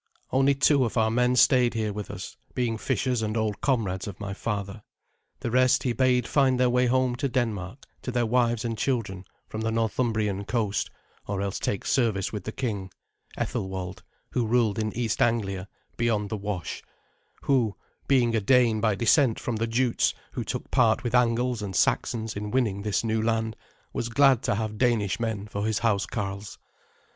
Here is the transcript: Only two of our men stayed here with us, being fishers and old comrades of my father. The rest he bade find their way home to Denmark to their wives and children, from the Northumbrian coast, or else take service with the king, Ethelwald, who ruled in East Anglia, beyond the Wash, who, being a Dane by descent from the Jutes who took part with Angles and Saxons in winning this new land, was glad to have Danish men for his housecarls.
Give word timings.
Only 0.31 0.55
two 0.55 0.83
of 0.83 0.97
our 0.97 1.11
men 1.11 1.35
stayed 1.35 1.75
here 1.75 1.93
with 1.93 2.09
us, 2.09 2.35
being 2.55 2.75
fishers 2.79 3.21
and 3.21 3.37
old 3.37 3.61
comrades 3.61 4.07
of 4.07 4.19
my 4.19 4.33
father. 4.33 4.81
The 5.41 5.51
rest 5.51 5.83
he 5.83 5.93
bade 5.93 6.27
find 6.27 6.59
their 6.59 6.71
way 6.71 6.87
home 6.87 7.15
to 7.17 7.29
Denmark 7.29 7.85
to 8.01 8.11
their 8.11 8.25
wives 8.25 8.65
and 8.65 8.75
children, 8.75 9.25
from 9.47 9.61
the 9.61 9.69
Northumbrian 9.69 10.45
coast, 10.45 10.89
or 11.27 11.39
else 11.39 11.59
take 11.59 11.85
service 11.85 12.33
with 12.33 12.45
the 12.45 12.51
king, 12.51 12.89
Ethelwald, 13.37 14.01
who 14.31 14.47
ruled 14.47 14.79
in 14.79 14.91
East 14.93 15.21
Anglia, 15.21 15.67
beyond 15.97 16.29
the 16.31 16.35
Wash, 16.37 16.81
who, 17.43 17.75
being 18.07 18.35
a 18.35 18.41
Dane 18.41 18.81
by 18.81 18.95
descent 18.95 19.39
from 19.39 19.57
the 19.57 19.67
Jutes 19.67 20.15
who 20.31 20.43
took 20.43 20.71
part 20.71 21.03
with 21.03 21.13
Angles 21.13 21.61
and 21.61 21.75
Saxons 21.75 22.35
in 22.35 22.49
winning 22.49 22.81
this 22.81 23.03
new 23.03 23.21
land, 23.21 23.55
was 23.93 24.09
glad 24.09 24.41
to 24.41 24.55
have 24.55 24.79
Danish 24.79 25.19
men 25.19 25.45
for 25.45 25.63
his 25.67 25.81
housecarls. 25.81 26.57